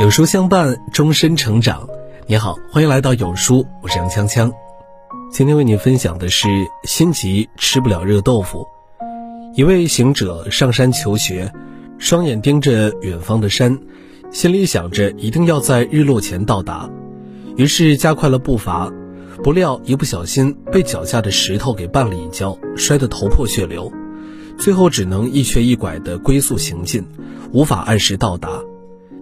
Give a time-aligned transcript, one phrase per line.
[0.00, 1.86] 有书相伴，终身成长。
[2.26, 4.50] 你好，欢迎来到有书，我是杨锵锵。
[5.30, 6.48] 今天为你分享的是：
[6.84, 8.66] 心急吃不了热豆腐。
[9.54, 11.52] 一位行者上山求学，
[11.98, 13.78] 双眼盯着远方的山，
[14.32, 16.88] 心里想着一定要在日落前到达，
[17.58, 18.90] 于是加快了步伐。
[19.44, 23.92] 不料一不小心被脚下的石头给绊了一跤，摔得头破血流，
[24.56, 27.06] 最后只能一瘸一拐地龟速行进，
[27.52, 28.48] 无法按时到达。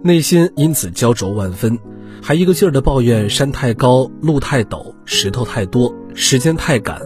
[0.01, 1.77] 内心因此焦灼万分，
[2.21, 7.01] 还一个劲儿地抱怨山太高、路太陡、石头太多、时间太赶，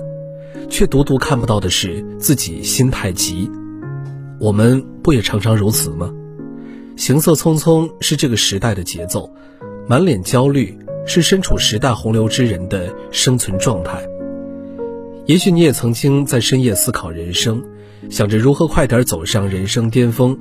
[0.70, 3.50] 却独独看不到的是自己心太急。
[4.40, 6.14] 我们不也常常如此吗？
[6.96, 9.28] 行色匆匆是这个时代的节奏，
[9.88, 14.00] 满脸焦虑是身处时代洪流之人的生存状态。
[15.26, 17.64] 也许你也曾经在深夜思考人生，
[18.12, 20.38] 想着如何快点走上人生巅峰，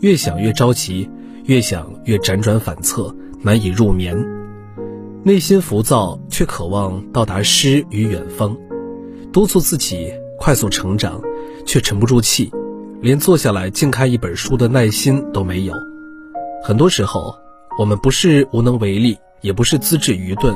[0.00, 1.08] 越想越着急。
[1.46, 4.16] 越想越辗转反侧，难以入眠，
[5.22, 8.56] 内心浮躁，却渴望到达诗与远方，
[9.32, 11.20] 督促自己快速成长，
[11.64, 12.50] 却沉不住气，
[13.00, 15.74] 连坐下来静看一本书的耐心都没有。
[16.64, 17.32] 很多时候，
[17.78, 20.52] 我们不是无能为力，也不是资质愚钝，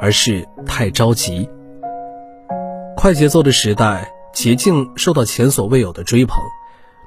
[0.00, 1.48] 而是太着急。
[2.96, 6.36] 快节奏的时代，捷径受到前所未有的追捧。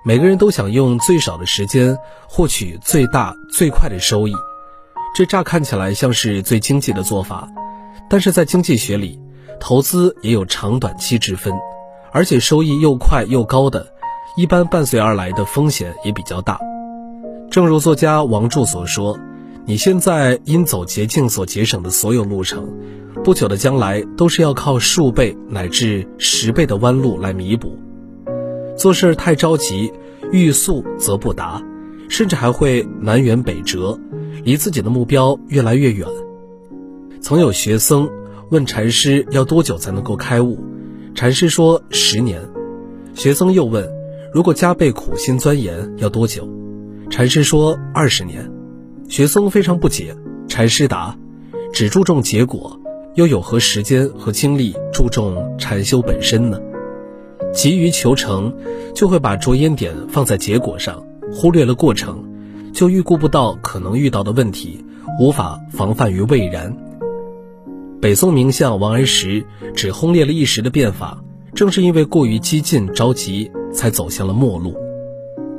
[0.07, 1.97] 每个人都想用最少的时间
[2.29, 4.35] 获取最大最快的收益，
[5.15, 7.49] 这乍看起来像是最经济的做法，
[8.07, 9.19] 但是在经济学里，
[9.59, 11.51] 投资也有长短期之分，
[12.11, 13.87] 而且收益又快又高的，
[14.37, 16.59] 一般伴随而来的风险也比较大。
[17.49, 19.17] 正如作家王柱所说
[19.65, 22.71] ：“你现在因走捷径所节省的所有路程，
[23.23, 27.75] 不久的将来都是要靠数倍乃至十倍的弯路来弥补。”
[28.75, 29.91] 做事太着急，
[30.31, 31.63] 欲速则不达，
[32.09, 33.97] 甚至还会南辕北辙，
[34.43, 36.07] 离自己的目标越来越远。
[37.21, 38.09] 曾有学僧
[38.49, 40.59] 问禅师要多久才能够开悟，
[41.15, 42.41] 禅师说十年。
[43.13, 43.89] 学僧又问，
[44.33, 46.47] 如果加倍苦心钻研要多久？
[47.09, 48.51] 禅师说二十年。
[49.07, 50.15] 学僧非常不解，
[50.47, 51.17] 禅师答：
[51.71, 52.77] 只注重结果，
[53.13, 56.59] 又有何时间和精力注重禅修本身呢？
[57.55, 58.53] 急于求成，
[58.93, 61.01] 就会把着眼点放在结果上，
[61.31, 62.21] 忽略了过程，
[62.73, 64.85] 就预估不到可能遇到的问题，
[65.19, 66.75] 无法防范于未然。
[68.01, 71.23] 北宋名相王安石只轰烈了一时的变法，
[71.55, 74.75] 正是因为过于激进着急，才走向了末路。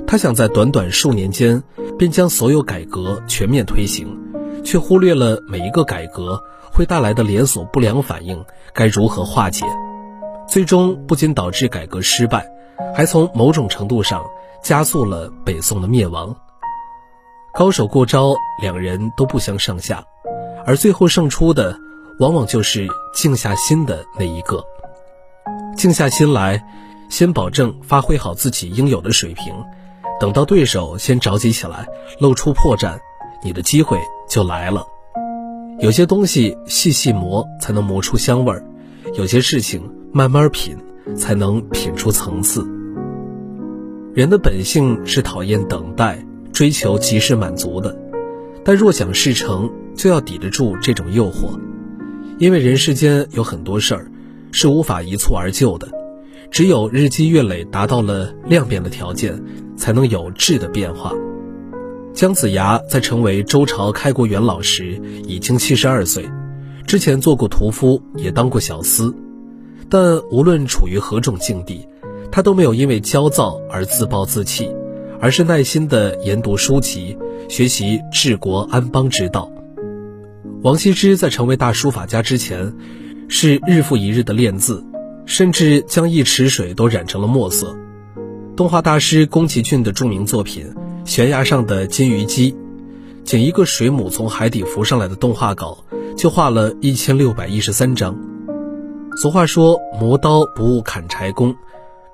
[0.06, 1.60] 他想在短短数年间
[1.98, 4.06] 便将所有改革全面推行，
[4.62, 6.40] 却忽略了每一个改革
[6.70, 9.64] 会带来的连锁不良反应该如何化解。
[10.48, 12.48] 最终不仅导致改革失败，
[12.94, 14.24] 还从某种程度上
[14.62, 16.34] 加速了北宋的灭亡。
[17.52, 20.04] 高手过招，两人都不相上下，
[20.64, 21.76] 而最后胜出的，
[22.20, 24.62] 往往就是静下心的那一个。
[25.76, 26.62] 静下心来，
[27.08, 29.54] 先保证发挥好自己应有的水平，
[30.20, 31.86] 等到对手先着急起来，
[32.18, 32.98] 露出破绽，
[33.42, 33.98] 你的机会
[34.28, 34.86] 就来了。
[35.80, 38.64] 有些东西细细磨才能磨出香味儿，
[39.14, 39.90] 有些事情。
[40.16, 40.74] 慢慢品，
[41.14, 42.66] 才能品出层次。
[44.14, 47.94] 人的本性是讨厌等待、追求及时满足的，
[48.64, 51.60] 但若想事成，就要抵得住这种诱惑。
[52.38, 54.10] 因为人世间有很多事儿
[54.52, 55.86] 是无法一蹴而就的，
[56.50, 59.38] 只有日积月累，达到了量变的条件，
[59.76, 61.12] 才能有质的变化。
[62.14, 66.26] 姜子牙在成为周朝开国元老时，已经七十二岁，
[66.86, 69.12] 之前做过屠夫，也当过小厮。
[69.88, 71.86] 但无论处于何种境地，
[72.32, 74.70] 他都没有因为焦躁而自暴自弃，
[75.20, 77.16] 而是耐心地研读书籍，
[77.48, 79.50] 学习治国安邦之道。
[80.62, 82.74] 王羲之在成为大书法家之前，
[83.28, 84.84] 是日复一日的练字，
[85.24, 87.76] 甚至将一池水都染成了墨色。
[88.56, 90.66] 动画大师宫崎骏的著名作品
[91.08, 92.52] 《悬崖上的金鱼姬》，
[93.22, 95.84] 仅一个水母从海底浮上来的动画稿，
[96.16, 98.35] 就画了一千六百一十三张。
[99.16, 101.56] 俗话说：“磨刀不误砍柴工”，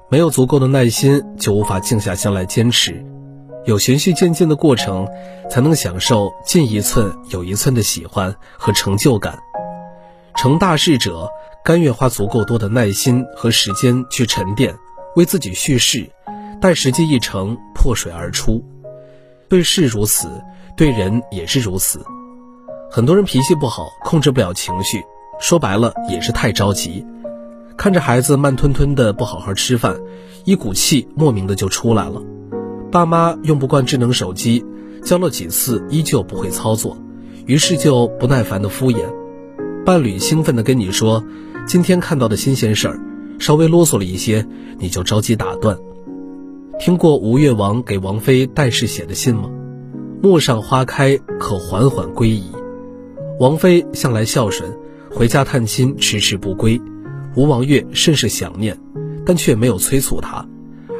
[0.08, 3.04] 没有足够的耐心，就无法静下心来坚持。
[3.64, 5.08] 有循序渐进的过程，
[5.50, 9.36] 才能享受进一寸有一寸的喜欢和成就感。
[10.36, 11.28] 成大事者，
[11.64, 14.72] 甘愿花足够多的耐心和时间去沉淀，
[15.16, 16.08] 为自己蓄势，
[16.60, 18.64] 待时机一成，破水而出。
[19.48, 20.40] 对事如此，
[20.76, 22.00] 对人也是如此。
[22.88, 25.02] 很多人脾气不好，控制不了情绪。
[25.40, 27.04] 说白了也是太着急，
[27.76, 30.00] 看着孩子慢吞吞的不好好吃饭，
[30.44, 32.22] 一股气莫名的就出来了。
[32.90, 34.64] 爸妈用不惯智能手机，
[35.02, 36.96] 教了几次依旧不会操作，
[37.46, 39.04] 于是就不耐烦的敷衍。
[39.84, 41.24] 伴侣兴奋的跟你说，
[41.66, 43.00] 今天看到的新鲜事儿，
[43.38, 44.46] 稍微啰嗦了一些，
[44.78, 45.76] 你就着急打断。
[46.78, 49.50] 听过吴越王给王妃戴氏写的信吗？
[50.22, 52.44] 陌上花开，可缓缓归矣。
[53.40, 54.72] 王妃向来孝顺，
[55.14, 56.80] 回家探亲迟迟不归，
[57.36, 58.76] 吴王越甚是想念，
[59.26, 60.46] 但却没有催促他，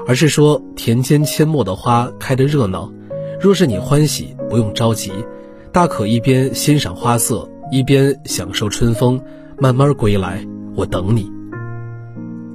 [0.07, 2.93] 而是说田间阡陌的花开得热闹，
[3.41, 5.11] 若是你欢喜，不用着急，
[5.73, 9.21] 大可一边欣赏花色，一边享受春风，
[9.59, 11.31] 慢慢归来，我等你。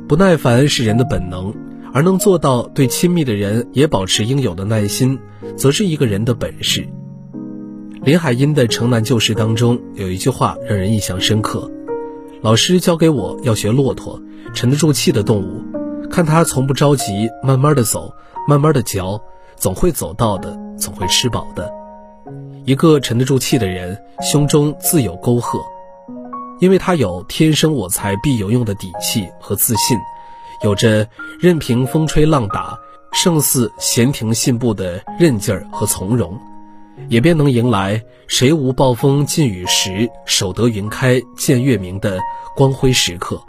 [0.07, 1.53] 不耐烦是人的本能，
[1.91, 5.17] 而能做到对亲密的人也保持应有的耐心，
[5.57, 6.87] 则是一个人的本事。
[8.07, 11.69] 林海音的《城南旧事》当中有一句话让人印象深刻：
[12.41, 14.17] 老师教给我要学骆驼，
[14.53, 15.61] 沉得住气的动物，
[16.09, 18.09] 看它从不着急，慢慢的走，
[18.47, 19.21] 慢慢的嚼，
[19.57, 21.69] 总会走到的，总会吃饱的。
[22.63, 25.59] 一个沉得住气的人，胸中自有沟壑，
[26.61, 29.97] 因为他有天生我材必有用的底气和自信，
[30.63, 31.05] 有着
[31.41, 32.79] 任凭风吹浪打，
[33.11, 36.39] 胜似闲庭信步的韧劲儿和从容。
[37.09, 42.19] 也便能迎来“谁无暴风尽雨时，守得云开见月明”的
[42.55, 43.41] 光辉时刻。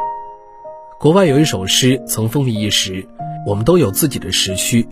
[1.01, 3.07] 国外有一首诗曾风靡一时，
[3.47, 4.87] 我们都有自己的时区。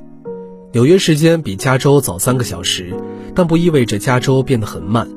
[0.72, 2.94] 纽约时间比加州早三个小时，
[3.34, 5.08] 但不意味着加州变得很慢。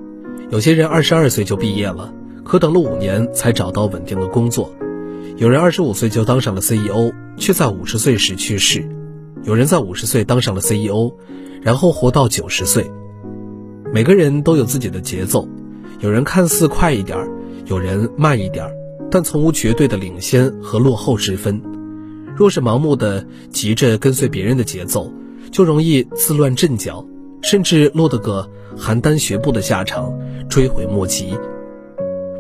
[0.51, 2.13] 有些人二十二岁就毕业了，
[2.43, 4.69] 可等了五年才找到稳定的工作；
[5.37, 8.81] 有人二十五岁就当上了 CEO，却在五十岁时去世；
[9.43, 11.11] 有人在五十岁当上了 CEO，
[11.61, 12.89] 然后活到九十岁。
[13.91, 15.47] 每个人都有自己的节奏，
[15.99, 17.17] 有人看似快一点，
[17.65, 18.69] 有人慢一点，
[19.09, 21.59] 但从无绝对的领先和落后之分。
[22.35, 25.11] 若是盲目的急着跟随别人的节奏，
[25.51, 27.03] 就容易自乱阵脚，
[27.41, 28.47] 甚至落得个
[28.77, 30.13] 邯郸学步的下场，
[30.47, 31.33] 追悔莫及。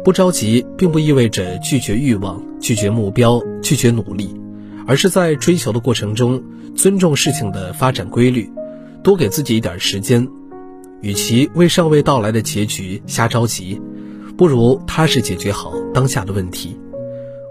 [0.03, 4.39] 不着急，并不意味着拒绝欲望、拒绝目标、拒绝努力，
[4.85, 6.43] 而是在追求的过程中，
[6.75, 8.47] 尊重事情的发展规律，
[9.01, 10.27] 多给自己一点时间。
[11.01, 13.81] 与其为尚未到来的结局瞎着急，
[14.37, 16.77] 不如踏实解决好当下的问题，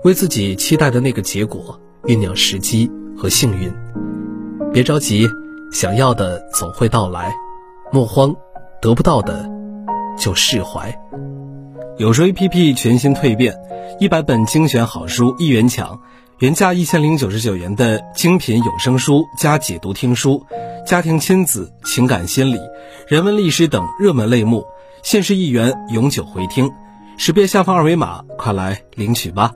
[0.04, 3.72] 为自己期待的那个结果酝酿时机和幸运。
[4.72, 5.28] 别着急，
[5.72, 7.34] 想要的总会到来，
[7.90, 8.34] 莫慌，
[8.82, 9.48] 得不到的
[10.18, 10.94] 就释怀。
[11.96, 13.56] 有书 APP 全新蜕变，
[13.98, 15.98] 一百本精选好书一元抢。
[16.38, 20.46] 原价一千零九十九元的精品有声书加解读听书，
[20.86, 22.60] 家庭亲子、情感心理、
[23.08, 24.64] 人文历史等热门类目，
[25.02, 26.70] 限时一元，永久回听。
[27.16, 29.52] 识别下方二维码，快来领取吧！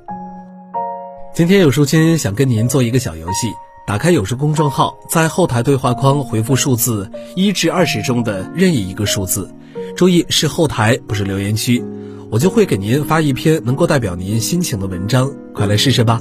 [1.32, 3.52] 今天有书君想跟您做一个小游戏，
[3.86, 9.48] 打开有书公众号，在后台对话框回复数字一至二十中的任意一个数字，
[9.94, 11.80] 注意是后台，不是留言区，
[12.28, 16.20] 我就会给您发一篇能够代表您心情的文章，快来试试吧！